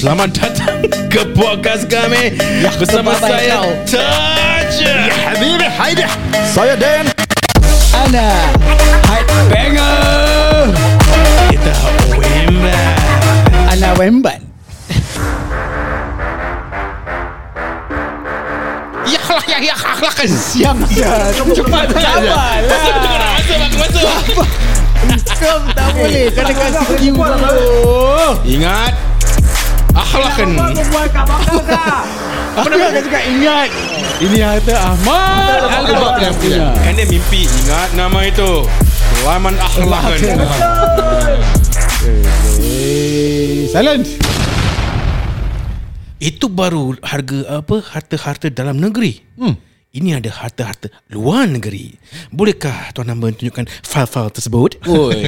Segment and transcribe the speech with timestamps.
[0.00, 0.80] Selamat datang
[1.12, 2.32] ke podcast kami.
[2.80, 3.60] Bersama bye-bye saya.
[3.84, 6.08] Taj Ya Habibi, hai dia.
[6.48, 7.04] Saya Dan.
[7.92, 8.48] Ana.
[9.04, 10.72] Hype banger
[11.52, 11.74] Kita
[12.16, 12.80] Wemba.
[13.68, 14.40] Ana Wemban
[19.04, 22.56] Ya lah ya ya lah kan Siang dah Cepat Sabar lah.
[22.64, 24.46] Masuk dengan Masuk masuk
[25.36, 26.32] Kau tak boleh.
[26.32, 27.28] Kena kasih cue
[28.48, 29.09] Ingat
[30.10, 30.58] Akhlakan
[32.58, 33.70] Apa nama kau cakap ingat
[34.18, 38.66] Ini harta Ahmad Akhlak yang punya Kan dia mimpi Ingat nama itu
[39.22, 40.18] Selamat akhlakan
[42.58, 44.18] Eh, Silence
[46.18, 49.24] Itu baru harga apa harta-harta dalam negeri.
[49.40, 49.56] Hmm.
[49.94, 51.96] Ini ada harta-harta luar negeri.
[52.28, 54.70] Bolehkah Tuan Number tunjukkan file-file tersebut?
[54.84, 55.22] Oi.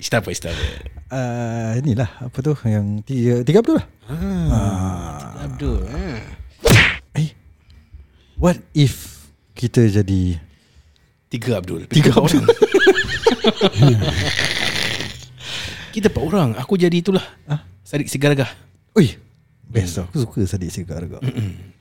[0.06, 0.95] Stop stop.
[1.06, 3.86] Uh, inilah apa tu yang tiga tiga betul lah.
[5.46, 5.86] Abdul.
[5.86, 6.22] Eh.
[7.14, 7.28] Eh,
[8.34, 10.42] what if kita jadi
[11.26, 11.90] Tiga Abdul.
[11.90, 12.46] Tiga Kita empat orang.
[15.94, 16.50] Kita empat orang.
[16.54, 17.24] Aku jadi itulah.
[17.50, 17.66] Ah?
[17.82, 18.46] Sadik Sigaragah.
[18.94, 19.18] Oi,
[19.66, 20.06] best.
[20.06, 21.18] Aku suka Sadiq Segar juga.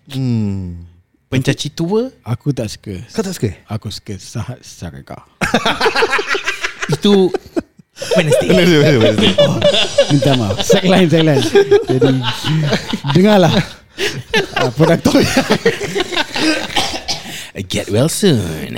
[0.10, 0.90] Hmm.
[1.26, 3.50] Pencaci tua Aku tak suka Kau tak suka?
[3.66, 5.26] Aku suka Sahat Sarika
[6.94, 7.34] itu
[7.96, 8.52] Wednesday.
[9.40, 9.56] oh,
[10.12, 11.40] Minta maaf Sek lain Sek lain
[11.88, 12.12] Jadi
[13.16, 13.56] Dengarlah
[14.60, 15.24] uh, Produktor
[17.72, 18.76] Get well soon.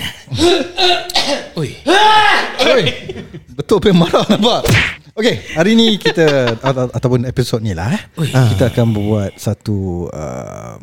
[1.58, 1.70] Oi.
[2.62, 2.84] Oi,
[3.58, 4.70] betul apa yang marah nampak?
[5.18, 8.02] Okay, hari ni kita atau, ataupun episod ni lah eh.
[8.22, 8.30] Ui.
[8.30, 10.81] Kita akan buat satu um,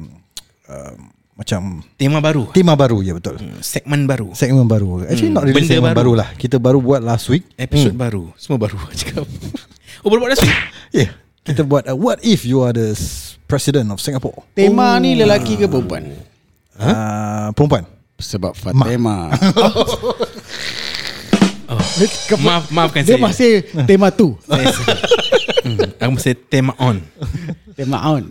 [0.67, 2.47] um, macam Tema baru.
[2.51, 3.35] tema baru ya betul.
[3.59, 4.31] Segmen baru.
[4.33, 5.03] Segmen baru.
[5.03, 6.15] Actually Hmm, not really benda segmen baru.
[6.15, 6.21] baru.
[6.23, 6.29] lah.
[6.33, 7.43] Kita baru buat last week.
[7.55, 8.31] Episod baru.
[8.35, 9.27] Semua baru cakap.
[10.01, 10.55] Oh baru buat last week?
[10.95, 11.11] Yeah.
[11.43, 12.95] Kita buat uh, what if you are the
[13.45, 14.47] president of Singapore?
[14.55, 16.15] Tema ni lelaki ke perempuan?
[16.75, 17.83] Uh, perempuan.
[18.15, 19.35] Sebab Fatima
[21.65, 21.81] Oh.
[22.39, 23.25] Maaf, maafkan Dia saya.
[23.25, 24.69] masih tema tu Saya-
[25.65, 27.01] hmm, Aku masih tema on.
[27.75, 28.23] Tema on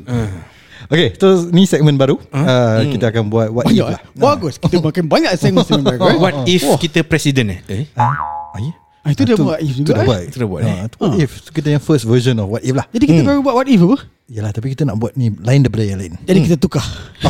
[0.93, 2.21] Okay, so ni segmen baru.
[2.29, 4.01] Uh, Kita akan buat what if Banyak lah.
[4.05, 6.17] eh Bagus Kita makin banyak segmen-segmen baru eh?
[6.21, 7.59] What if kita presiden eh?
[7.65, 7.83] eh?
[7.97, 8.13] Ah,
[8.53, 8.77] ah, ya?
[9.03, 10.07] Ah, Itu dia tu- buat if juga dah eh?
[10.07, 10.21] buat.
[10.23, 10.87] Itu dah buat, Ah, eh?
[10.87, 11.31] tu what if.
[11.37, 12.87] So, kita yang first version of what if lah.
[12.87, 13.97] Jadi kita baru buat what if apa?
[14.25, 16.15] Yalah, tapi kita nak buat ni lain daripada yang lain.
[16.21, 16.79] Jadi kita tukar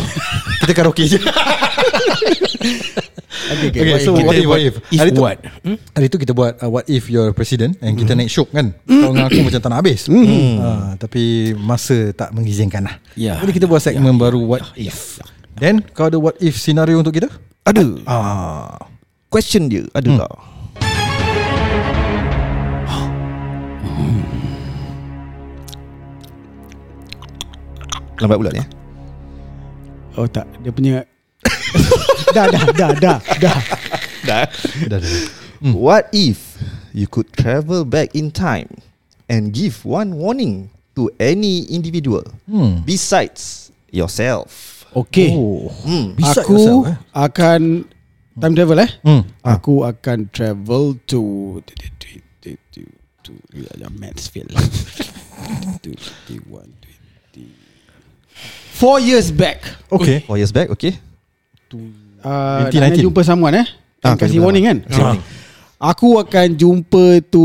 [0.62, 1.18] Kita karaoke je.
[3.44, 4.76] Okay, Okay, so Kita what if, what if?
[4.88, 5.38] If Hari tu, what?
[5.62, 5.78] Hmm?
[5.92, 8.72] hari tu kita buat uh, what if you're president and kita naik syok kan.
[8.82, 10.08] Kau dengan aku macam tak nak habis.
[10.58, 11.24] Ah, tapi
[11.54, 12.96] masa tak mengizinkan lah.
[13.14, 13.38] Ya.
[13.38, 15.20] Jadi kita buat segmen baru what if.
[15.54, 17.30] Then kau ada what if scenario untuk kita?
[17.64, 18.74] Ada Ah,
[19.28, 20.20] Question dia Ada Hmm.
[20.20, 20.32] tak
[28.24, 28.68] Lambat pula ni eh?
[30.16, 31.04] Oh tak Dia punya
[32.32, 33.60] Dah dah dah dah Dah
[34.24, 34.44] Dah
[34.88, 35.12] dah dah.
[35.76, 36.56] What if
[36.96, 38.72] You could travel back in time
[39.28, 42.88] And give one warning To any individual Hmm.
[42.88, 45.68] Besides Yourself Okay Oh.
[45.84, 46.16] hmm.
[46.16, 46.98] Beside Aku yourself, eh?
[47.12, 47.62] akan
[48.40, 49.22] Time travel eh Hmm.
[49.44, 51.22] Aku akan travel to
[51.68, 52.10] to to
[52.42, 52.82] to to,
[53.22, 54.50] to ya, Mansfield.
[55.82, 56.83] Twenty-one, twenty.
[58.84, 59.64] Four years back.
[59.88, 60.28] Okay.
[60.28, 61.00] Four years back Okay
[62.24, 62.80] Uh, 2019.
[62.80, 63.68] nak jumpa someone eh.
[64.00, 64.78] Ah, Ah, kasih warning kan.
[64.88, 65.26] Kasih warning.
[65.84, 67.44] Aku akan jumpa tu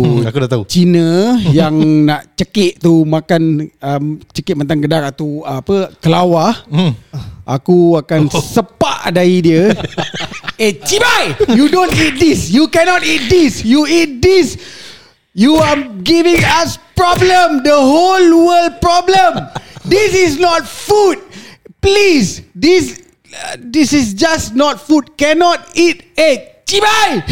[0.00, 0.62] Hmm, aku dah tahu.
[0.64, 1.76] Cina yang
[2.08, 6.64] nak cekik tu makan um, cekik mentang gedar atau apa kelawar.
[6.72, 6.96] Hmm.
[7.44, 9.76] Aku akan sepak dahi dia.
[10.64, 11.36] eh, Cibai!
[11.52, 12.48] You don't eat this.
[12.48, 13.60] You cannot eat this.
[13.60, 14.56] You eat this.
[15.36, 17.60] You are giving us problem.
[17.60, 19.52] The whole world problem.
[19.86, 21.22] This is not food.
[21.80, 22.42] Please.
[22.54, 25.14] This uh, this is just not food.
[25.16, 26.10] Cannot eat.
[26.18, 27.22] Eh, Cibai!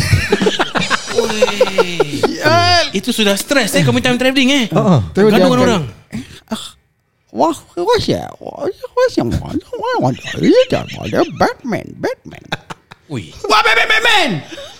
[2.46, 5.00] uh, Itu sudah stres eh Kau time travelling eh Ah, ah.
[5.10, 5.84] Terus dia Gaduh dengan akan- orang
[7.34, 8.30] Wah, what's that?
[8.38, 9.26] What's yang
[11.34, 12.44] Batman, Batman.
[13.10, 14.30] Ui What Batman, Batman?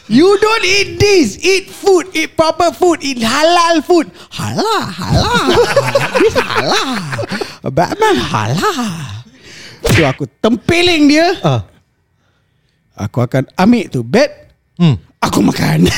[0.06, 1.34] You don't eat this.
[1.42, 2.14] Eat food.
[2.14, 3.02] Eat proper food.
[3.02, 4.06] Eat halal food.
[4.30, 5.50] Halal, halal.
[6.22, 7.42] this halal.
[7.70, 9.24] Batman halal.
[9.92, 11.26] So aku tempeling dia.
[11.44, 11.62] Ah.
[12.94, 14.30] Aku akan ambil tu bed.
[14.80, 14.96] Hmm.
[15.22, 15.88] Aku makan.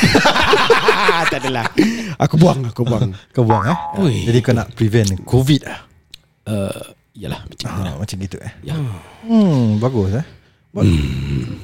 [1.31, 1.67] tak adalah.
[2.21, 3.13] Aku buang, aku buang.
[3.33, 3.79] Kau buang eh.
[4.01, 4.17] Ui.
[4.27, 5.81] Jadi kau nak prevent COVID ah.
[6.47, 6.83] Uh,
[7.17, 7.83] yalah macam tu.
[7.83, 8.53] Ah, macam gitu eh.
[8.62, 8.77] Ya.
[9.27, 10.27] Hmm, bagus eh.
[10.77, 10.85] But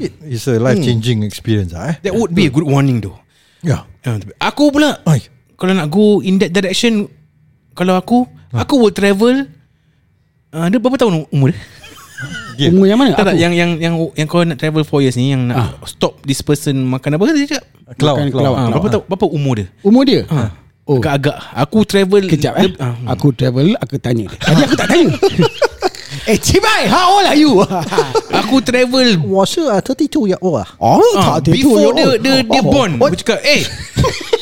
[0.01, 1.97] it is a life changing experience ah eh.
[2.01, 3.21] That would be a good warning though
[3.61, 3.85] Ya.
[4.09, 5.21] Ah, tapi Aku pula Ai.
[5.61, 7.07] Kalau nak go in that direction
[7.77, 8.25] Kalau aku
[8.57, 9.47] Aku will travel
[10.53, 11.61] Uh, dia berapa tahun umur dia?
[12.61, 12.77] Yeah.
[12.77, 13.17] Umur yang mana?
[13.17, 15.71] Tak, tak, yang yang yang yang kau nak travel 4 years ni yang nak ah.
[15.89, 17.65] stop this person makan apa dia cakap?
[17.89, 18.17] Ah, cloud.
[18.21, 18.55] Makan cloud.
[18.55, 19.01] Ha, berapa ha.
[19.09, 19.67] berapa umur dia?
[19.81, 20.21] Umur dia?
[20.29, 20.53] Ha.
[20.85, 21.01] Oh.
[21.01, 22.69] Agak-agak aku travel kejap eh.
[22.77, 22.89] Ha.
[23.17, 24.29] Aku travel aku tanya.
[24.29, 25.09] Tadi aku tak tanya.
[26.37, 27.65] eh Cibai, how old are you?
[28.45, 32.61] aku travel Was uh, 32 year old Oh, uh, 32 year old Before dia, dia,
[32.61, 32.69] oh.
[32.69, 33.09] born oh.
[33.09, 33.65] Aku cakap, eh.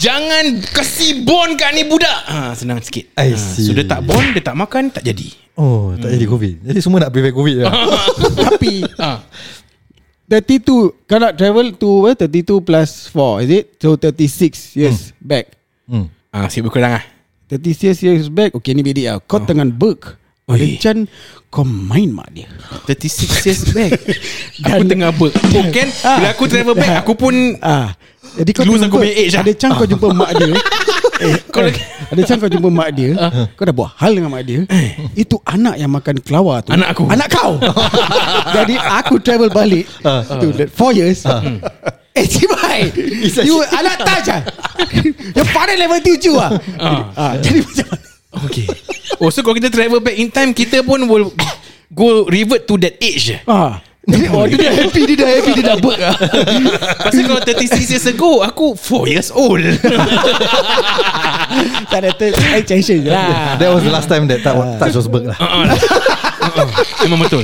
[0.00, 2.24] Jangan kasih born kat ni budak.
[2.24, 3.12] Ha, Senang sikit.
[3.20, 3.68] I ha, see.
[3.68, 5.28] So dia tak born Dia tak makan Tak jadi.
[5.60, 6.54] Oh tak jadi covid.
[6.64, 7.68] Jadi semua nak prevent covid lah.
[8.48, 9.20] Tapi ha.
[10.24, 12.16] 32 Kau nak travel to what?
[12.16, 13.64] 32 plus 4 Is it?
[13.76, 15.52] So 36 years back.
[15.84, 16.08] Hmm.
[16.32, 17.04] ha, Sikit berkurang lah.
[17.52, 19.20] 36 years back Okay ni bedik lah.
[19.20, 20.16] Kau tengah work
[20.48, 20.56] Oi.
[20.56, 20.98] Ada Chan
[21.52, 22.48] Kau main mak dia.
[22.88, 24.00] 36 years back.
[24.64, 27.92] Aku tengah work Oh kan Bila aku travel back Aku pun Ah,
[28.38, 29.42] Jadi kau Lose aku punya age lah.
[29.42, 30.52] Ada Chan kau jumpa mak dia.
[31.20, 31.74] Eh, Kau eh,
[32.12, 33.10] ada Chan kau jumpa mak dia.
[33.58, 34.60] Kau dah buat hal dengan mak dia.
[35.18, 36.70] Itu anak yang makan kelawar tu.
[36.70, 37.04] Anak aku.
[37.10, 37.58] Anak kau.
[38.56, 39.84] Jadi aku travel balik
[40.40, 41.26] Tu 4 years.
[42.10, 42.90] Eh Cibai
[43.46, 44.42] You anak touch ah?
[45.38, 46.50] Your father level 7 ah?
[47.14, 47.86] Ah, Jadi macam
[48.30, 48.66] Okay.
[49.18, 51.30] Oh so kalau kita travel back in time Kita pun will
[51.98, 53.78] Go revert to that age ah.
[54.34, 56.16] Oh dia dah happy Dia dah happy Dia dah work ah.
[57.04, 59.60] Pasal kalau 36 years ago Aku 4 years old.
[61.90, 62.10] Tak ada
[62.62, 63.58] tension je lah.
[63.58, 65.36] That was the last time That touch, touch was burg lah.
[67.02, 67.42] Memang betul.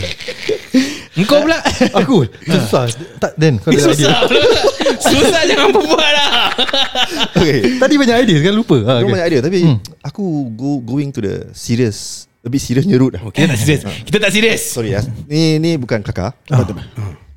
[1.19, 1.59] Engkau pula?
[1.91, 2.31] Aku?
[2.47, 2.87] Susah.
[3.19, 4.15] Tak, Dan kau ada idea?
[4.95, 6.55] Susah Susah jangan berbual lah.
[7.35, 7.83] Okay.
[7.83, 8.79] Tadi banyak idea Sekarang lupa.
[8.87, 9.13] Ha, Aku okay.
[9.19, 9.59] banyak idea Tapi
[10.07, 10.25] Aku
[10.55, 13.83] go going to the serious A bit serious punya route lah oh, Kita tak serius
[14.07, 14.63] Kita tak serius.
[14.71, 16.31] Sorry ya Ni ni bukan kelakar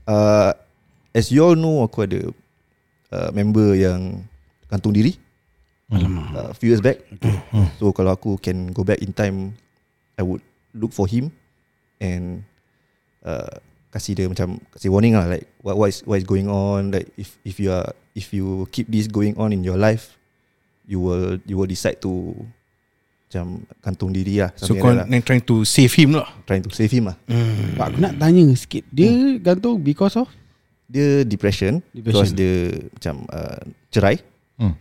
[0.05, 0.53] uh,
[1.09, 2.29] As you all know Aku ada
[3.09, 4.21] uh, Member yang
[4.69, 5.17] Gantung diri.
[5.89, 7.01] Uh, Few years back.
[7.81, 9.57] So kalau aku can Go back in time
[10.13, 10.45] I would
[10.77, 11.33] Look for him
[11.97, 12.45] And
[13.25, 13.57] uh,
[13.89, 16.93] Kasih dia macam Kasih warning lah Like what, what is what is going on?
[16.93, 20.21] Like if if you are If you keep this going on In your life
[20.85, 22.37] You will You will decide to
[23.29, 23.45] Macam
[23.77, 25.05] Gantung diri lah So kau lah.
[25.05, 26.25] yang trying to save him lah?
[26.43, 27.17] Trying to save him lah.
[27.77, 30.25] Pak, Aku nak tanya sikit Dia gantung because of?
[30.83, 32.01] Dia depression, Depression.
[32.01, 32.53] Because dia
[32.89, 34.17] Macam uh, Cerai.
[34.57, 34.73] Hmm.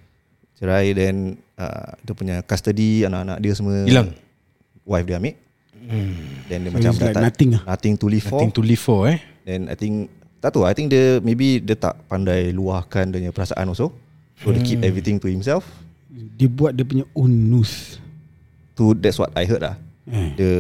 [0.57, 4.17] Cerai then uh, Dia punya custody Anak-anak dia semua Hilang?
[4.83, 5.37] Wife dia ambil.
[6.49, 7.63] Then dia So macam like tak- nothing lah.
[7.67, 8.41] Nothing to live for.
[8.41, 9.19] Nothing to live for eh?
[9.45, 10.09] Then I think
[10.41, 13.93] Tak tahu I think dia Maybe dia tak pandai Luahkan dia punya perasaan also.
[14.41, 14.65] So dia Hmm.
[14.65, 15.69] keep everything to himself.
[16.09, 18.01] Dia buat dia punya own news
[18.79, 19.75] To that's what I heard lah
[20.07, 20.31] eh.
[20.39, 20.53] Dia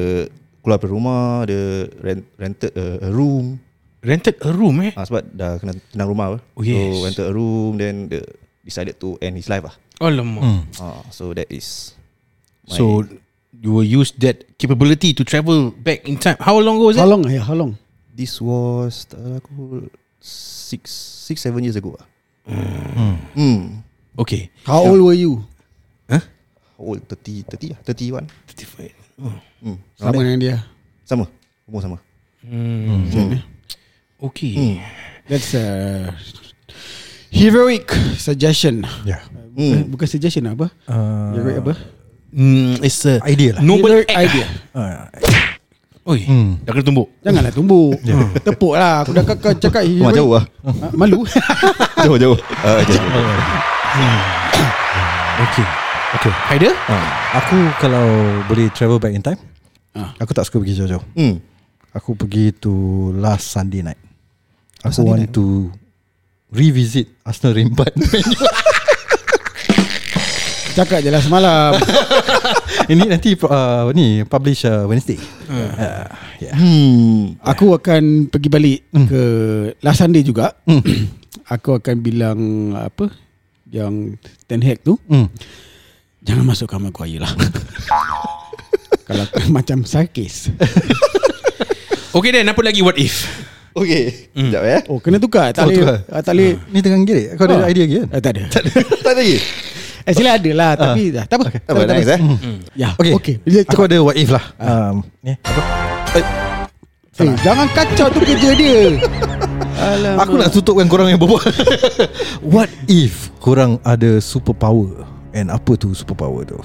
[0.58, 3.62] Keluar dari rumah Dia rent, rented a, a room
[4.02, 6.38] Rented a room eh ah, Sebab dah kena tenang rumah apa.
[6.54, 6.76] Oh, yes.
[6.76, 8.22] So rented a room Then dia
[8.60, 10.60] Decided to end his life lah Alamak Hmm.
[10.78, 11.94] ah, So that is
[12.66, 13.06] my- So
[13.58, 17.06] You will use that capability To travel back in time How long ago was How
[17.06, 17.10] that?
[17.10, 17.78] long yeah, How long
[18.12, 19.62] This was tahu aku
[20.18, 20.90] six
[21.24, 21.94] six seven years ago.
[21.94, 22.06] lah.
[23.32, 23.82] Hmm.
[24.18, 25.46] Okay How old were you
[26.78, 27.02] old?
[27.04, 28.24] 30, 30 lah, 31.
[29.20, 29.36] oh.
[29.58, 29.76] Hmm.
[29.94, 30.56] Sama dengan dia
[31.02, 31.26] Sama.
[31.66, 31.98] Umur sama.
[32.40, 33.10] hmm.
[33.10, 33.42] Hmm.
[34.20, 34.76] Okay Hmm.
[35.26, 35.64] That's a
[37.28, 39.20] Heroic suggestion Yeah
[39.52, 39.90] hmm.
[39.90, 41.74] Bukan suggestion apa uh, Heroic apa
[42.28, 44.20] Hmm, it's a Idea lah noble Heroic act.
[44.22, 44.96] idea uh,
[46.08, 46.56] Oi, Hmm.
[46.60, 47.08] dah kena tumbuk.
[47.20, 47.96] Janganlah tumbuk
[48.40, 50.44] Tepuk lah Aku dah kau cakap Wah, heroic jauh lah.
[50.64, 51.20] Ah, Malu
[52.04, 52.38] jauh, jauh.
[52.62, 53.00] Uh, jauh.
[55.38, 55.66] Okay
[56.08, 56.72] Okay Haider?
[56.72, 58.06] uh, Aku kalau
[58.48, 59.40] boleh travel back in time
[59.92, 60.14] Ah.
[60.20, 61.42] Aku tak suka pergi jauh-jauh Hmm.
[61.90, 62.70] Aku pergi to
[63.12, 63.98] last Sunday night
[64.80, 65.34] Aku Sunday want night?
[65.34, 65.72] to
[66.48, 67.92] Revisit Arsenal Rimbat
[70.78, 71.74] Cakap je lah semalam
[72.92, 75.18] Ini nanti uh, Ni publish uh, Wednesday
[75.50, 76.06] uh,
[76.38, 76.54] yeah.
[76.54, 77.34] Hmm.
[77.42, 79.22] Aku akan pergi balik ke
[79.82, 80.54] Last Sunday juga
[81.54, 82.38] Aku akan bilang
[82.72, 83.10] Apa
[83.66, 85.26] Yang Ten Hag tu mm.
[86.20, 87.32] Jangan masuk kamar Maguire lah
[89.08, 90.48] Kalau macam sarkis.
[92.08, 92.80] Okay then, apa lagi?
[92.80, 93.28] What if?
[93.70, 94.32] Okay.
[94.32, 94.80] Sekejap eh.
[94.88, 95.52] Oh kena tukar.
[95.52, 97.70] Tak Oh, boleh ah, Tak boleh Ni tengah gerik Kau ada Ah.
[97.70, 98.06] idea lagi kan?
[98.10, 98.42] Ah, Tak ada.
[98.48, 98.70] Tak ada.
[99.14, 99.36] Lagi?
[100.02, 101.46] Actually ada lah Tapi dah Tak apa.
[101.54, 102.20] Tak apa, nice eh.
[102.74, 103.34] Ya Okay, okay.
[103.68, 104.44] Aku ada what if lah.
[104.56, 105.62] Um, ni, apa?
[107.18, 108.94] Eh, jangan kacau tu kerja dia.
[109.74, 110.22] Alamak.
[110.22, 111.42] Aku nak tutupkan korang yang berbual.
[112.42, 116.58] What if Korang ada superpower And apa tu superpower tu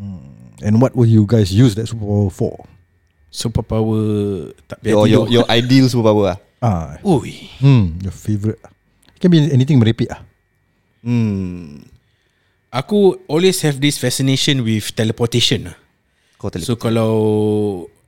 [0.00, 0.64] hmm.
[0.64, 2.54] And what will you guys use that superpower for
[3.28, 4.00] Superpower
[4.64, 5.32] tak payah Your, your, tidur.
[5.32, 6.38] your ideal superpower lah.
[6.58, 7.52] ah, Ui.
[7.60, 8.56] Hmm Your favourite
[9.12, 10.20] It can be anything merepek lah
[11.06, 11.86] Hmm.
[12.66, 15.70] Aku always have this fascination with teleportation.
[15.70, 15.76] lah.
[16.34, 16.66] Kau teleport.
[16.66, 17.12] So kalau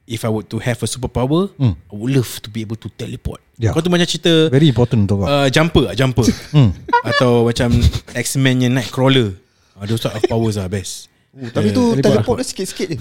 [0.08, 3.44] if I were to have a superpower, I would love to be able to teleport.
[3.60, 3.70] Yeah.
[3.70, 5.28] Kau tu macam cerita Very important untuk kau.
[5.28, 6.24] uh, jumper, ah, jumper.
[7.12, 7.68] Atau macam
[8.14, 9.36] X-Men yang Nightcrawler.
[9.76, 11.12] Uh, those sort of powers are best.
[11.36, 12.98] Oh, tapi tu teleport dia sikit-sikit je.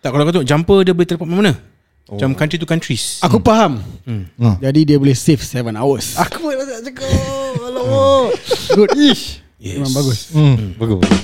[0.00, 1.54] Tak kalau kau tengok jumper dia boleh teleport mana?
[2.10, 3.22] Macam country to countries.
[3.22, 4.26] Aku faham Hmm.
[4.58, 7.06] Jadi dia boleh save 7 hours Aku nak cakap.
[7.70, 8.34] Alamak.
[8.74, 9.24] Good Ish
[9.60, 9.76] Yes.
[9.76, 10.96] Memang bagus Hmm, bagus.
[10.98, 11.20] bagus.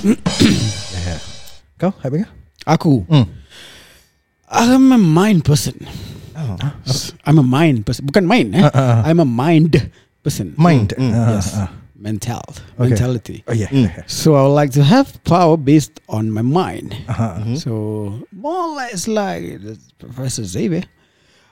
[0.95, 1.19] yeah.
[1.81, 2.31] Kau, Happy kau?
[2.63, 3.25] Aku Hmm.
[4.47, 5.75] I'm a mind person
[6.37, 6.75] Ah.
[7.25, 8.61] I'm a mind person Bukan mind eh?
[8.63, 8.99] Ah, ah, ah.
[9.09, 9.89] I'm a mind
[10.23, 10.93] person Mind.
[10.97, 11.69] Mm, Ah, Yes ah.
[11.97, 12.45] Mental
[12.77, 12.93] Okay.
[12.93, 13.73] Mentality Oh yeah.
[14.05, 16.93] So I would like to have power based on my mind.
[17.09, 17.41] Aha.
[17.57, 20.85] So more or less like the Professor Xavier,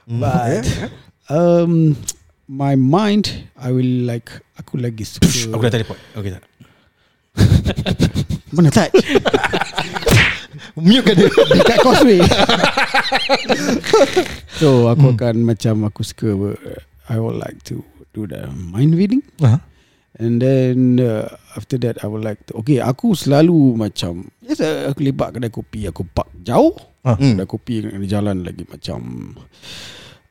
[0.06, 0.22] Mm-hmm.
[0.22, 0.62] but
[1.34, 1.98] um,
[2.46, 5.98] my mind I will like aku lagi Aku suka dah teleport.
[6.14, 6.46] Okay tak?
[8.54, 8.94] mana touch
[10.76, 11.28] Mute kan dia.
[11.56, 12.20] dekat causeway.
[14.60, 16.56] so aku akan macam aku suka uh,
[17.08, 17.80] I would like to
[18.12, 19.24] do the mind reading.
[19.40, 19.60] Aha.
[20.16, 24.88] And then uh, after that I would like to Okay aku selalu macam yes, uh,
[24.88, 26.72] Aku lepak kedai kopi Aku park jauh
[27.04, 27.20] Ah.
[27.20, 29.30] Kedai kopi di jalan lagi macam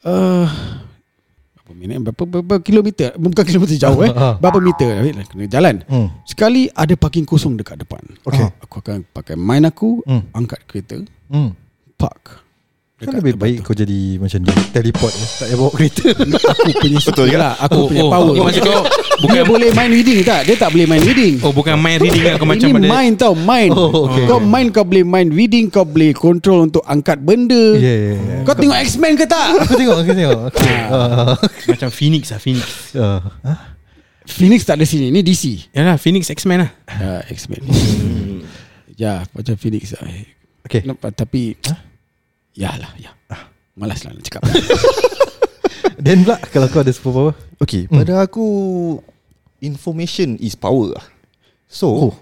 [0.04, 0.48] uh,
[1.66, 4.14] Berapa minit Berapa, berapa kilometer Bukan kilometer jauh eh.
[4.42, 6.14] Berapa meter eh, Kena jalan Hmm.
[6.22, 8.46] Sekali ada parking kosong dekat depan Okay.
[8.62, 10.30] Aku akan pakai mind aku Hmm.
[10.30, 11.58] Angkat kereta Hmm.
[11.98, 12.45] Park
[12.96, 16.08] Kan lebih baik kau jadi macam ni Teleport je Tak payah bawa kereta.
[16.56, 17.36] Aku punya Betul ke?
[17.36, 18.32] lah Aku Oh, punya oh, power.
[18.32, 18.82] oh, maksud kau
[19.28, 20.48] Dia boleh mind reading tak?
[20.48, 21.34] Dia tak boleh mind reading.
[21.44, 24.24] Oh bukan mind reading lah Kau macam Ini pada mind tau Mind Oh, okay.
[24.24, 27.76] Kau mind kau boleh mind reading Kau boleh control untuk angkat benda.
[27.76, 29.48] Ya ya ya Kau tengok X-Men ke tak?
[29.60, 30.40] Aku tengok Aku tengok.
[30.56, 30.80] Okay.
[30.88, 31.36] uh,
[31.68, 32.96] Macam Phoenix lah Phoenix.
[32.96, 33.20] Uh,
[34.24, 36.72] Phoenix tak ada sini Ni DC Yalah Phoenix X-Men lah.
[36.88, 37.60] Uh, X-Men.
[38.96, 40.08] Ya macam Phoenix lah.
[40.64, 40.88] Okay.
[40.88, 41.76] Nampak, Tapi Ya
[42.58, 43.12] lah ya.
[43.76, 44.40] Malas lah nak cakap
[46.00, 48.46] Then pula Kalau kau ada superpower Okay, pada aku
[49.60, 50.92] information is power.
[50.92, 51.06] lah.
[51.66, 52.14] So, Oh.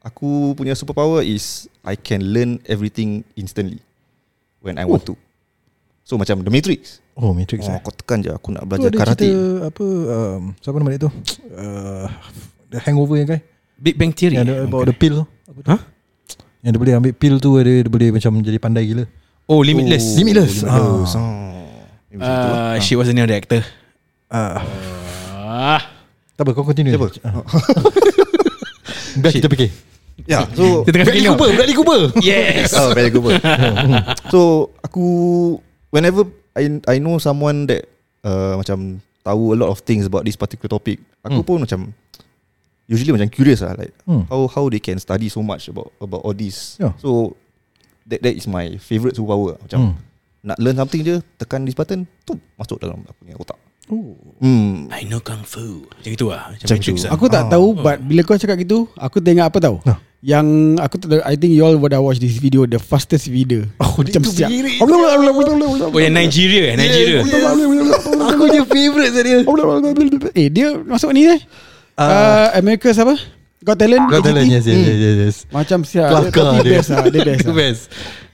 [0.00, 3.78] aku punya superpower is I can learn everything instantly
[4.58, 5.14] when I want to.
[6.02, 7.00] So macam The Matrix.
[7.16, 9.24] Oh Matrix Oh, eh kau tekan je aku nak Tu belajar ada karate.
[9.24, 12.06] cerita Apa um, Siapa nama dia tu uh,
[12.68, 13.40] The Hangover yang guy
[13.74, 15.80] Big Bang Theory Yang ada about the pill tu Apa tu Huh?
[16.60, 19.04] Yang dia boleh ambil pill tu Dia, dia boleh macam Jadi pandai gila
[19.46, 20.54] Oh Limitless Oh, Limitless.
[20.54, 20.54] Limitless.
[20.66, 20.74] Ah.
[20.74, 21.36] Ah.
[22.16, 22.26] Lah.
[22.26, 23.60] uh, She was the the actor
[24.30, 24.58] uh,
[25.36, 25.80] Ah,
[26.34, 27.08] Tak apa kau continue Siapa?
[27.22, 27.44] Ah.
[29.16, 29.70] Biar kita fikir
[30.24, 33.36] Ya, so Kita tengah fikir Bradley Cooper Bradley Cooper Yes Oh, very good.
[34.32, 35.04] so aku
[35.92, 36.24] whenever
[36.56, 37.84] I I know someone that
[38.24, 41.46] uh, macam tahu a lot of things about this particular topic, aku Hmm.
[41.46, 41.80] pun macam
[42.88, 44.24] usually macam curious lah like Hmm.
[44.26, 46.80] how how they can study so much about about all this.
[46.80, 46.96] Yeah.
[46.96, 47.36] So
[48.06, 49.58] that that is my favorite superpower.
[49.58, 49.94] Macam Hmm.
[50.42, 53.58] nak learn something je, tekan this button, tu masuk dalam aku punya otak.
[53.86, 54.18] Oh.
[54.38, 54.90] Hmm.
[54.90, 57.06] I know Kung Fu Macam itu lah Macam Macam Matrix tu.
[57.06, 57.50] lah Aku tak Ah.
[57.54, 60.02] tahu But bila kau cakap gitu Aku tengok apa tahu Ah.
[60.18, 60.46] Yang
[60.82, 63.94] Aku tak I think you all would have watched this video The fastest video Oh,
[63.94, 64.82] Macam siap berdiri.
[64.82, 67.22] Oh yang Nigeria eh Nigeria
[68.26, 69.38] Aku je favourite saya dia
[70.34, 71.38] Eh dia masuk ni eh
[71.94, 73.14] uh, America siapa
[73.66, 74.46] Got Talent lah AGT?
[74.46, 75.36] yes, yes, yes, yes, yes.
[75.50, 77.82] Macam siap Kelakar Dia, best lah Dia best Dia lah best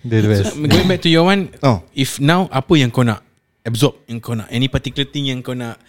[0.05, 1.81] Dia the best So, Going back to your one Oh.
[1.97, 3.25] If now Apa yang kau nak
[3.65, 5.81] Absorb Yang kau nak Any particular thing yang kau nak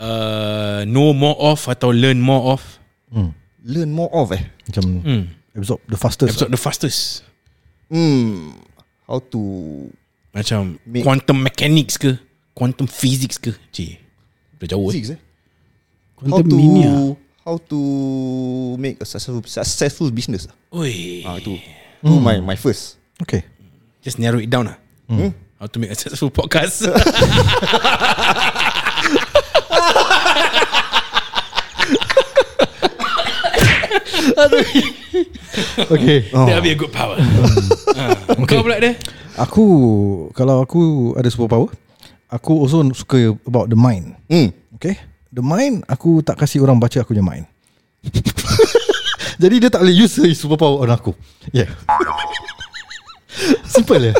[0.00, 2.64] uh, Know more of Atau learn more of
[3.12, 3.36] hmm.
[3.68, 4.48] Learn more of eh.
[4.64, 5.22] Macam hmm.
[5.52, 7.20] Absorb the fastest Absorb the fastest
[7.92, 8.56] Hmm.
[9.04, 9.40] How to
[10.32, 12.16] Macam Make- Quantum mechanics ke
[12.56, 14.00] Quantum physics ke Cik
[14.56, 15.20] Dah jauh eh physics eh?
[16.16, 17.78] How Quantum to mini lah how to
[18.76, 20.50] make a successful successful business.
[20.74, 21.54] Oi Ah itu.
[22.02, 22.98] Tu my my first.
[23.22, 23.46] Okay.
[24.02, 24.76] Just narrow it down lah.
[25.06, 25.30] Hmm.
[25.62, 26.82] How to make a successful podcast.
[35.86, 36.28] Okay.
[36.28, 37.16] That'll be a good power.
[37.96, 38.12] Ah,
[38.44, 38.92] Kau pula dia
[39.40, 39.64] Aku
[40.36, 41.72] Kalau aku ada superpower
[42.28, 44.12] Aku also suka about the mind.
[44.28, 44.52] Hmm.
[44.76, 45.00] Okay
[45.36, 47.44] The mind Aku tak kasih orang baca aku punya mind
[49.42, 51.12] Jadi dia tak boleh use his superpower on aku?
[51.52, 51.68] Yeah.
[53.68, 54.12] Simple ya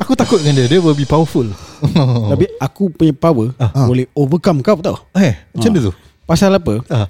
[0.00, 0.66] Aku takut dengan dia.
[0.72, 1.44] Dia will be powerful.
[2.32, 3.52] Tapi aku punya power
[3.84, 5.74] Boleh overcome kau tau Eh Macam Ah.
[5.76, 5.92] mana tu?
[6.24, 6.80] Pasal apa?
[6.88, 7.04] Ah.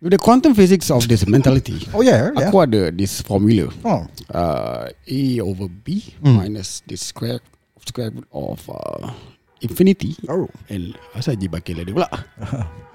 [0.00, 1.80] With the quantum physics of this mentality.
[1.92, 2.48] Oh yeah, yeah.
[2.52, 3.72] Aku ada this formula.
[3.80, 4.04] Oh.
[4.28, 6.40] uh, A over B Hmm.
[6.40, 7.40] Minus the square
[7.86, 9.14] Square root of uh,
[9.58, 10.44] Infinity Oh.
[10.68, 12.08] And Asal je bakil dia pula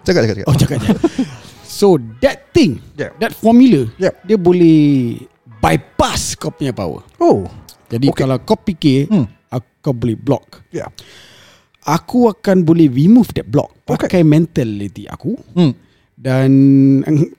[0.01, 0.89] Cakap cakap cakap Oh cakap je
[1.65, 3.15] So that thing Yeah.
[3.18, 4.13] That formula Yep.
[4.24, 4.82] Dia boleh
[5.58, 7.50] Bypass kau punya power Oh
[7.88, 8.22] Jadi okay.
[8.22, 9.25] kalau kau fikir Hmm.
[9.48, 10.89] aku, Kau boleh block Yeah
[11.82, 14.08] Aku akan boleh remove that block Okay.
[14.08, 15.74] Pakai mentality aku hmm.
[16.13, 16.51] Dan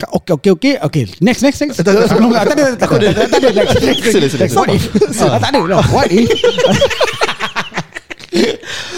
[0.02, 2.18] Okay okay okay Okay next next next Tak ada Tak
[2.50, 3.78] ada Tak ada Tak ada next
[4.18, 4.54] next next.
[4.58, 4.90] What if
[5.22, 5.78] Ah, Tak ada.
[5.94, 6.26] What if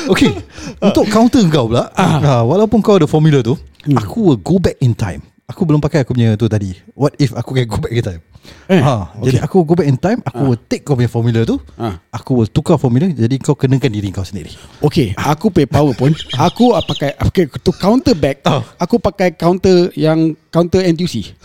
[0.08, 0.32] Okay
[0.86, 2.42] Untuk counter kau pula ah.
[2.44, 4.00] Walaupun kau ada formula tu Hmm.
[4.00, 5.20] Aku will go back in time
[5.54, 6.74] Aku belum pakai aku punya tu tadi.
[6.98, 8.22] What if aku can go back in time?
[8.68, 11.56] Eh, ha, Jadi aku go back in time Aku will take kau punya formula tu.
[11.80, 11.96] Ah.
[12.12, 14.52] Aku will tukar formula Jadi kau kenakan diri kau sendiri.
[14.84, 18.60] Okay Aku pay power pun Aku pakai okay, To counter back Oh.
[18.76, 21.40] Aku pakai counter Yang Counter NTUC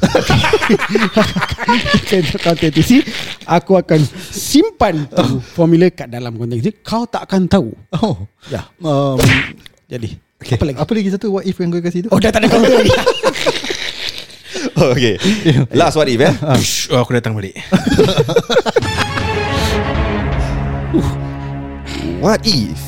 [2.43, 2.91] Counter NTUC
[3.47, 3.99] Aku akan
[4.31, 7.71] Simpan tu Formula kat dalam konteks ni Kau tak akan tahu.
[7.95, 8.27] Oh.
[8.51, 8.67] Ya.
[8.83, 9.15] Um,
[9.87, 10.55] Jadi okay.
[10.59, 10.77] Apa lagi?
[10.83, 11.27] Apa lagi satu?
[11.31, 12.09] What if yang kau kasih tu?
[12.11, 12.91] Oh dah tak ada counter lagi
[14.79, 15.19] Oh, Okay.
[15.71, 16.31] Last what if eh?
[16.55, 17.55] Psh, oh, aku datang balik.
[22.19, 22.79] What if?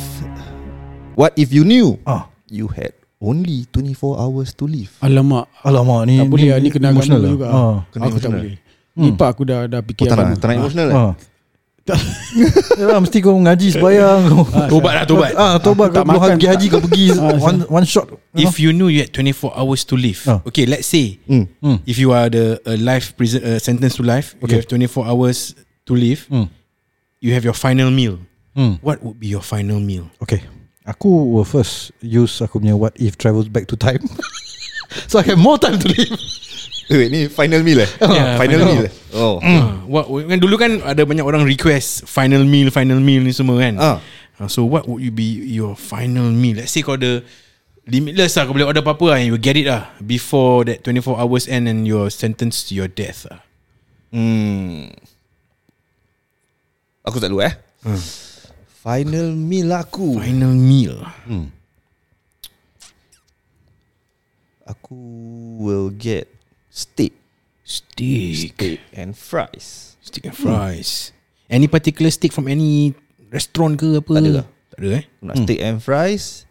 [1.16, 2.28] What if you knew Ah.
[2.48, 4.92] You had Only 24 hours to live?
[5.00, 5.46] Alamak.
[5.62, 7.48] Alamak ni Tak boleh lah Ni kena agama emotional juga.
[7.48, 7.76] Ah.
[7.88, 8.40] Kena Aku tak emotional.
[8.42, 8.56] boleh.
[8.92, 10.36] Ni pak aku dah dah Oh fikir tak nak agama.
[10.36, 11.12] Tak nak emotional eh Ah.
[12.80, 14.44] Yalah mesti kau ngaji sebayang kau.
[14.70, 17.60] Tobat lah tobat Ah, tobat Tak kau belum makan, pergi haji kau pergi Ah, one
[17.68, 18.08] one shot.
[18.38, 20.40] If you knew you had 24 hours to live Ah.
[20.46, 21.18] Okay let's say.
[21.26, 21.50] Hmm.
[21.90, 24.62] If you are the uh, life prison uh, sentence to life Okay.
[24.62, 25.58] You have 24 hours
[25.90, 26.48] to live Hmm.
[27.20, 28.22] You have your final meal
[28.52, 28.78] Hmm.
[28.84, 30.12] What would be your final meal?
[30.20, 30.44] Okay.
[30.84, 34.04] Aku will first use aku punya what if travels back to time.
[35.10, 36.12] so I have more time to live.
[36.92, 38.68] Eh, Wait ni final meal eh Yeah, Final final.
[38.68, 43.00] meal eh Oh Uh, what kan dulu kan ada banyak orang request final meal final
[43.00, 43.80] meal ni semua kan.
[43.80, 43.98] Ah.
[44.40, 46.60] Uh, so what would you be your final meal?
[46.60, 47.24] Let's say kau ada
[47.88, 51.16] limitless lah kau boleh order apa-apa lah and you get it lah before that 24
[51.16, 53.40] hours end and you're sentenced to your death lah.
[54.12, 54.92] Hmm
[57.08, 57.56] Aku tak dulu eh
[58.84, 61.00] Final meal aku Final meal.
[64.68, 64.98] Aku
[65.60, 66.27] will get
[66.72, 67.12] Steak
[67.62, 68.55] Steak.
[68.55, 71.12] Steak and fries Steak and fries.
[71.46, 72.96] Any particular steak from any
[73.29, 74.07] restaurant ke apa?
[74.10, 74.46] Tak ada lah.
[74.72, 75.03] Tak ada eh?
[75.20, 76.48] Nak steak and fries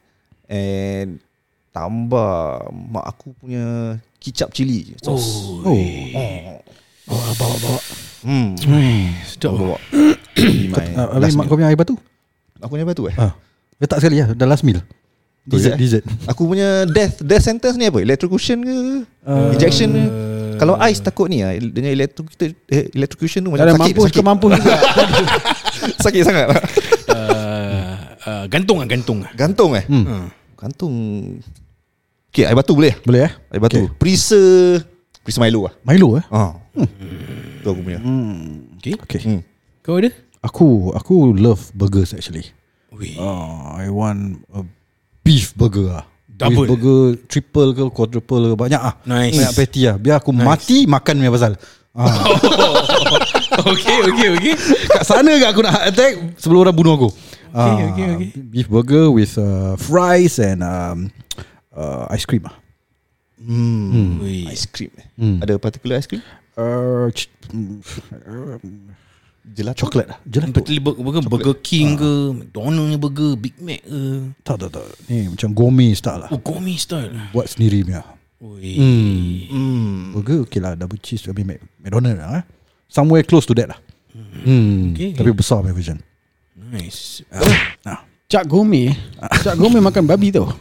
[0.47, 1.19] And
[1.71, 2.31] Tambah
[2.69, 5.81] Mak aku punya Kicap cili Sauce Oh.
[8.21, 8.55] Hmm
[9.25, 9.57] Sedap.
[9.57, 9.77] Bawa
[10.41, 11.49] Ini my Uh, last habis mak meal.
[11.49, 11.95] kau punya air batu?
[12.61, 13.33] Aku punya batu eh Ah.
[13.81, 14.79] Letak sekali lah Dah last meal
[15.49, 15.77] Je, eh?
[15.77, 18.05] dessert Aku punya death death sentence ni apa?
[18.05, 18.77] Electrocution ke?
[19.25, 20.03] Uh, Injection ke?
[20.61, 24.21] Kalau ice takut ni ah dengan electrocution eh, electrocution tu Tak macam sakit mampus sakit.
[24.21, 24.77] ke mampus juga
[26.05, 26.47] sakit sangat.
[27.11, 29.19] Uh, uh, gantung lah gantung.
[29.35, 29.83] Gantung eh?
[29.91, 30.31] Hmm.
[30.55, 30.95] Gantung.
[32.31, 32.95] Okay, air batu boleh?
[33.03, 33.33] Boleh eh?
[33.51, 33.83] Air batu.
[33.83, 33.87] Okay.
[33.99, 34.39] Perisa
[35.25, 35.75] Perisa Milo lah.
[35.83, 36.25] Milo eh?
[36.31, 36.55] Ah.
[37.61, 37.99] Tu aku punya.
[38.79, 38.95] Okay.
[39.03, 39.41] Okay Hmm.
[39.83, 40.13] Kau ada?
[40.45, 42.47] Aku Aku love burgers actually.
[43.19, 44.63] Oh, I want a
[45.31, 46.05] beef burger lah.
[46.27, 46.67] Double.
[46.67, 48.99] Beef burger triple ke quadruple ke banyak ah.
[49.07, 49.39] Nice.
[49.39, 49.97] Banyak patty lah.
[50.03, 50.43] Biar aku Nice.
[50.43, 51.53] mati makan punya pasal.
[51.95, 52.07] Ah.
[53.71, 54.55] okay, okay, okay.
[54.91, 57.11] Kat sana ke aku nak attack sebelum orang bunuh aku.
[57.51, 58.31] Okay, okay, okay.
[58.43, 61.11] Beef burger with uh, fries and um,
[61.71, 62.55] uh, ice cream ah.
[63.39, 64.19] Hmm.
[64.23, 64.51] Wih.
[64.51, 64.91] Ice cream.
[65.15, 65.43] Hmm.
[65.43, 66.23] Ada particular ice cream?
[66.59, 67.79] Uh, ch- mm,
[68.27, 68.59] uh,
[69.41, 69.87] Gelato.
[69.87, 70.19] chocolate lah.
[70.29, 70.61] Gelato.
[70.61, 74.01] Betul burger, burger, burger King ke McDonald ni burger Big Mac ke
[74.45, 74.85] Tak tak tak.
[75.09, 76.31] Ni macam gourmet style lah.
[76.31, 78.05] Oh gourmet style Buat sendiri punya.
[78.41, 80.13] Hmm.
[80.17, 82.45] Burger okay lah double cheese tapi Mac- McDonald lah eh.
[82.87, 83.81] Somewhere close to that lah.
[84.45, 84.93] Hmm.
[84.95, 85.17] Okay.
[85.17, 85.99] Tapi besar punya version.
[86.71, 87.25] Nice
[87.83, 88.07] Nah.
[88.31, 88.95] Cak Gome
[89.43, 90.47] Cak Gome makan babi tau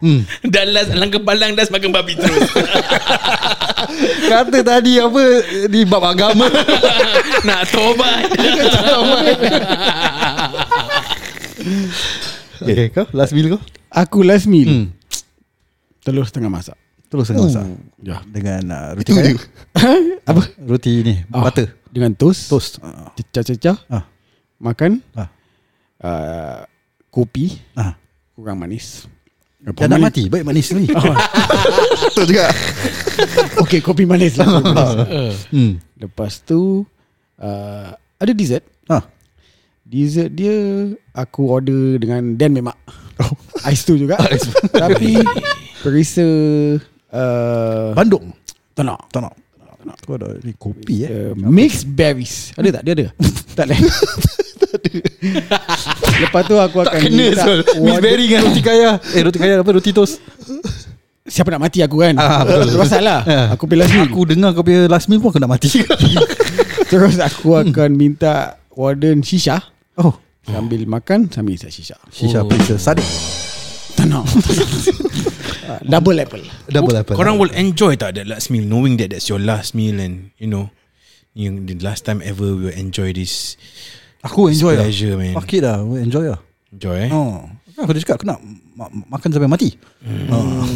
[0.54, 2.48] Dah last Langkah balang dah makan babi terus
[4.28, 5.22] Kata tadi apa
[5.66, 6.46] di bab agama.
[7.48, 8.28] Nak tobat
[12.62, 13.60] okay, kau last meal kau?
[13.90, 14.86] Aku last meal Hmm.
[16.02, 16.76] Telur setengah masak
[17.08, 17.64] Terus tengah masak.
[18.00, 19.32] Ya Dengan uh, roti Itu kaya.
[20.30, 20.42] Apa?
[20.60, 21.72] Roti ni, Ah, butter.
[21.88, 22.72] Dengan toast Toast.
[22.84, 23.12] Ah.
[23.16, 24.04] Cecah-cecah Ah.
[24.60, 25.28] Makan Ah.
[26.02, 26.60] uh,
[27.08, 27.96] Kopi Ah.
[28.34, 29.08] Kurang manis
[29.74, 30.88] Dah nak mati, baik manis ni.
[32.08, 32.48] Betul juga.
[33.58, 35.36] Okay kopi manis lah kopi manis.
[35.54, 35.72] hmm.
[35.98, 36.86] Lepas tu
[37.42, 39.02] uh, Ada dessert Ah.
[39.82, 40.54] Dessert dia
[41.12, 42.78] Aku order dengan Dan Memak
[43.66, 44.22] Ais tu juga
[44.70, 45.18] Tapi
[45.82, 46.22] Perisa
[47.10, 48.30] uh, Bandung.
[48.78, 49.34] Tak nak Tak nak.
[49.98, 51.34] Tu ada ni kopi eh.
[51.34, 52.82] uh, Mixed berries Ada tak?
[52.86, 53.06] Dia ada?
[53.58, 53.76] tak ada
[56.18, 58.90] Lepas tu aku akan Tak kena Sol Miss Berry dengan roti kaya.
[59.14, 59.70] Eh roti kaya apa?
[59.70, 60.18] Roti toast?
[61.24, 62.16] Siapa nak mati aku kan?
[62.16, 62.72] Ah, betul.
[62.80, 63.20] Pasal lah.
[63.22, 63.46] Ah.
[63.52, 65.68] Aku pilih last meal Aku dengar kau punya last meal pun Aku nak mati.
[66.90, 69.60] Terus aku akan minta Warden shisha.
[70.00, 70.16] Oh.
[70.48, 71.96] Sambil makan Sambil isap shisha.
[72.08, 72.48] Shisha Oh.
[72.48, 73.04] please Sadik
[73.94, 74.24] Tenang
[75.68, 76.40] Ah, Double apple.
[76.64, 77.12] Double apple.
[77.12, 80.48] Korang will enjoy tak that last meal Knowing that that's your last meal And you
[80.48, 80.72] know
[81.36, 83.60] Yang the last time ever We will enjoy this
[84.20, 84.84] Aku enjoy lah.
[84.84, 85.34] Pleasure man.
[85.34, 85.78] Fuck it lah.
[85.78, 86.40] Aku enjoy lah.
[86.68, 87.10] Enjoy eh?
[87.10, 87.46] Oh.
[87.78, 88.38] Aku dah cakap Aku nak
[88.74, 89.78] ma- makan sampai mati.
[90.28, 90.66] Oh.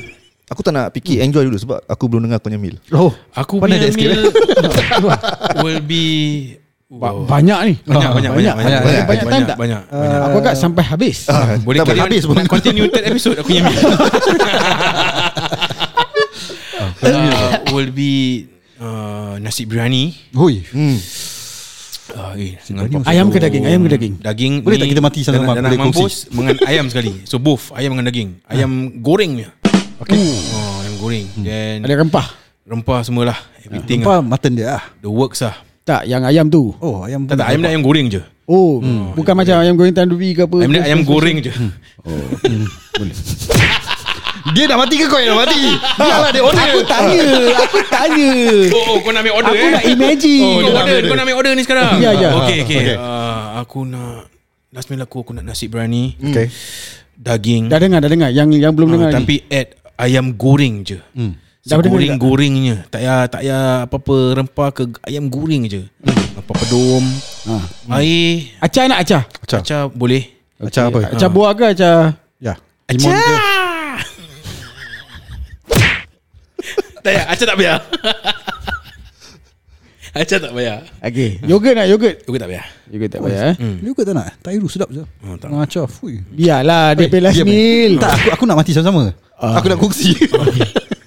[0.50, 2.74] Aku tak nak fikir enjoy dulu sebab aku belum dengar kau punya meal.
[2.90, 3.14] oh.
[3.30, 4.34] Aku Pandai punya meal
[5.62, 6.02] Will be
[6.90, 7.22] Ba- Wow.
[7.22, 7.74] Banyak ni.
[7.86, 9.56] Banyak banyak banyak Banyak, banyak banyak time tak?
[9.56, 10.20] banyak, Uh, banyak.
[10.26, 11.30] Aku agak sampai habis.
[11.30, 12.34] Ah, Boleh tak on habis pun.
[12.42, 13.78] Continue third episode Aku punya meal.
[17.00, 18.44] Uh, Will be
[18.76, 20.12] uh, Nasi biryani.
[20.32, 20.60] Hui.
[20.68, 20.96] Hmm.
[22.16, 22.52] Uh, eh,
[23.06, 23.64] Ayam ke daging?
[23.66, 24.14] Ayam ke daging?
[24.18, 24.52] Daging?
[24.64, 25.36] Boleh ni tak kita mati sama-sama?
[25.36, 27.12] dah nak- dah Boleh nak mampus Dengan ayam sekali.
[27.26, 28.28] So both Ayam dengan daging.
[28.46, 28.70] Ayam
[29.02, 29.48] gorengnya
[30.00, 31.26] Okay Oh, ayam goreng.
[31.40, 32.26] Then Ada rempah?
[32.64, 33.38] Rempah semualah.
[33.66, 34.22] Everything Apa lah.
[34.24, 34.82] mutton dia lah?
[35.04, 35.56] The works lah.
[35.84, 36.72] Tak yang ayam tu.
[36.80, 38.22] Oh ayam Tak tak ayam dia ayam goreng je.
[38.50, 38.82] Oh.
[39.14, 40.56] Bukan macam ayam goreng tandoori ke apa.
[40.66, 41.52] Ayam ayam goreng je
[44.50, 45.62] Dia dah mati ke kau yang dah mati?
[45.94, 46.62] Biarlah dia order.
[46.64, 47.22] Aku tanya
[47.60, 48.30] Aku tanya.
[48.70, 49.70] Oh, oh kau nak ambil order Aku eh?
[49.70, 50.42] nak imagine.
[50.42, 51.94] Oh, kau order, kau nak ambil order ni sekarang?
[51.98, 52.28] Ya, ya.
[52.36, 52.96] Okay, okay, Okay.
[52.96, 54.26] Uh, Aku nak
[54.70, 56.18] Last meal aku Aku nak nasi biryani.
[56.18, 56.46] Okay.
[57.14, 57.68] Daging.
[57.68, 58.30] Dah dengar dah dengar.
[58.30, 59.16] Yang yang belum Ah, dengar ni.
[59.22, 60.98] Tapi add Ayam goreng je.
[61.12, 61.36] Hmm.
[61.60, 65.84] Goreng-gorengnya Tak payah Tak payah apa-apa Rempah ke Ayam goreng je.
[66.34, 67.04] Apa pedom
[67.46, 67.54] ha.
[68.00, 68.48] Air.
[68.58, 69.60] Acar nak acar Acah?
[69.60, 70.24] Acah boleh.
[70.56, 70.98] Acah apa?
[71.12, 72.56] Acar buah ke acar Ya.
[72.88, 73.34] Limon ke
[77.00, 77.78] Tak payah Acah tak payah.
[80.10, 80.78] Acah tak payah.
[81.00, 82.16] Okay Yogurt nak yogurt?
[82.26, 82.66] Yogurt tak payah.
[82.90, 83.54] Yogurt tak payah eh?
[83.80, 84.28] Yogurt tak nak?
[84.42, 85.06] Tairu sedap je.
[85.22, 85.48] Oh, tak.
[85.48, 86.18] Acah Fui.
[86.26, 87.46] Biarlah Dia pay last eh.
[87.46, 89.14] meal Tak aku, aku nak mati sama-sama.
[89.38, 90.12] Aku nak kongsi.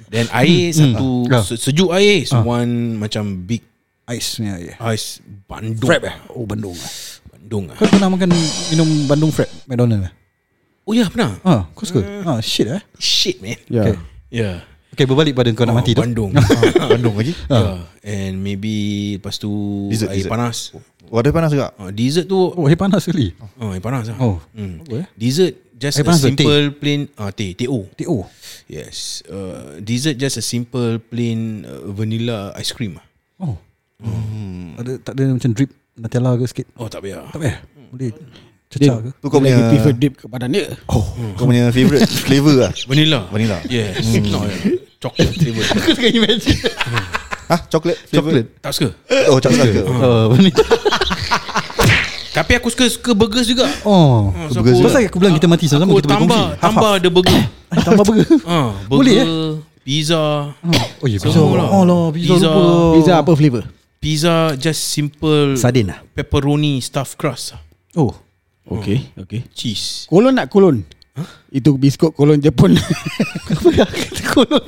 [0.07, 1.41] Then air satu Ah.
[1.41, 3.65] se- Sejuk air So one Macam big
[4.03, 4.75] Ais ni ya.
[4.91, 5.83] Ice Bandung.
[5.83, 6.15] Frap eh?
[6.29, 6.75] Oh Bandung
[7.27, 7.75] Bandung ah.
[7.75, 8.29] Kau pernah makan
[8.69, 10.13] Minum Bandung Frap McDonald eh?
[10.83, 11.39] Oh ya pernah?
[11.41, 12.03] Ah, kau suka?
[12.23, 12.83] Ah, shit eh.
[12.95, 13.55] Shit man.
[13.67, 13.83] Ya.
[13.83, 13.95] Okay.
[14.29, 14.57] Yeah
[14.93, 15.99] Okay, berbalik pada kau nak Oh, mati tu.
[15.99, 16.29] Bandung
[16.93, 17.33] Bandung lagi.
[17.47, 17.81] yeah.
[18.01, 18.75] And maybe
[19.17, 19.49] Lepas tu
[19.87, 20.31] Dessert, Air dessert.
[20.31, 20.57] panas
[21.05, 21.73] Wadah panas juga.
[21.75, 23.33] uh, Dessert tu Oh, air panas sekali.
[23.57, 24.81] Oh air panas lah Oh, hmm.
[24.83, 25.07] apa eh?
[25.13, 28.23] Dessert Just Air a simple plain uh, Teh Teh-O TO.
[28.65, 33.05] Yes uh, Dessert just a simple plain uh, Vanilla ice cream lah.
[33.39, 33.57] Oh.
[33.99, 34.75] Hmm.
[34.75, 36.67] Ada tak ada macam drip Nutella ke sikit?
[36.75, 37.57] Oh tak payah Tak payah.
[37.89, 39.09] Boleh Dia, cecah ke?
[39.13, 41.05] Tu kau punya prefer dip ke badan dia Oh.
[41.33, 42.71] kau punya favourite flavour lah.
[42.83, 43.57] Vanilla Vanilla.
[43.67, 46.59] Yes Not uh, Chocolate flavor Aku tengah imagine.
[47.43, 48.31] Hah, chocolate flavor.
[48.31, 48.47] Chocolate.
[48.57, 48.87] Tak suka
[49.27, 49.81] Oh, chocolate ke?
[49.83, 50.63] Oh, vanilla.
[52.33, 54.31] Tapi aku suka Suka burgers juga Oh.
[54.31, 56.61] Ah, so burgers aku- Pasal aku bilang kita mati sama-sama Aku kita boleh tambah kongsi.
[56.63, 57.83] Tambah the burger Half-half.
[57.87, 58.27] Tambah burger.
[58.43, 59.27] Ah, burger Boleh, eh?
[59.83, 60.21] Pizza
[60.97, 61.37] Oh, ya pizza.
[61.37, 61.67] Lah.
[61.69, 62.33] Oh lah, pizza.
[62.33, 62.47] Pizza.
[62.47, 62.95] lupa.
[62.95, 63.63] Pizza apa flavor
[63.99, 65.99] Pizza just simple Sardin lah.
[66.09, 67.53] Pepperoni stuffed crust
[67.93, 68.15] Oh.
[68.65, 70.81] Okay Okay Cheese Kolon nak kolon
[71.49, 72.73] Itu biskut kolon Jepun
[73.53, 73.85] Apa ya?
[73.85, 74.63] Kata kolon.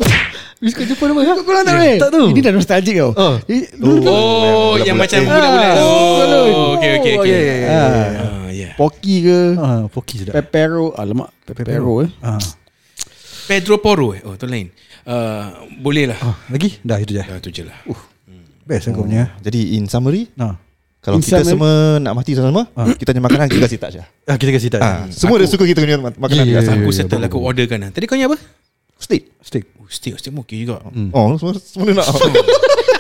[0.62, 1.22] Biskut Jepun apa?
[1.22, 1.34] ya?
[1.42, 2.26] Kolon tak boleh Tak tahu.
[2.30, 3.36] Ini dah nostalgic tau Oh.
[3.46, 5.74] Eh, tu Oh, yang macam bulat-bulat.
[5.74, 5.82] Ah.
[5.82, 7.34] Oh, okay, okay, Oh, okay.
[7.34, 7.66] ya.
[7.66, 8.72] Ah, yeah.
[8.78, 10.38] Pocky ke Ah, poki sedap.
[10.38, 12.38] Pepero Alamak Pepero eh Ah.
[13.46, 14.22] Pedro Poro eh?
[14.22, 14.70] Oh, tu lain.
[15.06, 16.18] Uh, boleh lah.
[16.18, 16.82] Ah, lagi?
[16.82, 17.22] Dah itu je.
[17.22, 17.78] Dah tu je lah.
[18.66, 19.38] Best aku punya.
[19.40, 20.58] Jadi in summary, Nah.
[21.06, 22.66] Kalau In kita summary- semua nak mati sama-sama,
[22.98, 24.08] kita punya makanan kita kasih touch lah.
[24.26, 24.82] Ah, kita kasih tak.
[24.82, 26.44] Ah, semua dia suka kita punya mak- makanan.
[26.44, 27.90] Ya, Yeah, ya, Aku ya, settle bagus, aku orderkan lah.
[27.94, 28.38] Tadi kau ni apa?
[28.98, 29.38] Steak.
[29.40, 29.64] Steak.
[29.78, 30.18] Oh, steak.
[30.18, 30.82] Steak okey juga.
[31.12, 32.10] Oh, semua semua dia nak.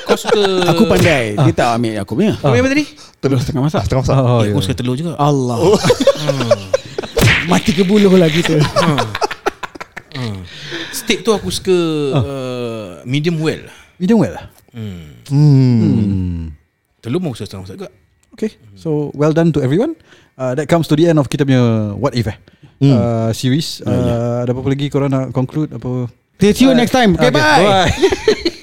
[0.05, 0.37] Kau suka...
[0.69, 2.85] Aku pandai Dia tak ambil aku punya Kau apa tadi?
[3.17, 4.13] Telur setengah masak Setengah masak.
[4.15, 4.51] Oh, eh, ya.
[4.53, 5.17] aku suka telur juga.
[5.17, 5.57] Allah
[7.49, 8.61] Mati ke buluh lah kita
[10.15, 10.37] Ah.
[10.93, 11.73] Steak tu aku suka
[12.13, 13.65] uh, medium well.
[13.97, 14.45] Medium well lah.
[14.71, 15.25] Hmm.
[15.27, 16.53] Hmm.
[17.09, 17.89] Aku suka setengah masak juga.
[18.35, 18.51] Okay.
[18.75, 19.95] So well done to everyone.
[20.35, 22.37] Uh, that comes to the end of kita punya what if eh.
[22.83, 23.79] Uh, series.
[23.81, 26.11] Uh, Ada apa-apa lagi korang nak conclude apa?
[26.43, 27.87] See you next time Okay, bye.
[27.87, 28.51] Bye.